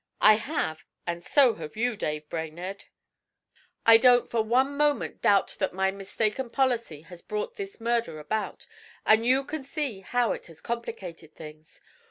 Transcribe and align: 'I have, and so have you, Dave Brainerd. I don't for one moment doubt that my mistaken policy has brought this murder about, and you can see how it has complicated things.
'I 0.19 0.33
have, 0.37 0.83
and 1.05 1.23
so 1.23 1.53
have 1.53 1.77
you, 1.77 1.95
Dave 1.95 2.27
Brainerd. 2.27 2.85
I 3.85 3.97
don't 3.97 4.27
for 4.27 4.41
one 4.41 4.75
moment 4.75 5.21
doubt 5.21 5.55
that 5.59 5.75
my 5.75 5.91
mistaken 5.91 6.49
policy 6.49 7.01
has 7.01 7.21
brought 7.21 7.55
this 7.57 7.79
murder 7.79 8.17
about, 8.17 8.65
and 9.05 9.27
you 9.27 9.43
can 9.43 9.63
see 9.63 9.99
how 9.99 10.31
it 10.31 10.47
has 10.47 10.59
complicated 10.59 11.35
things. 11.35 11.81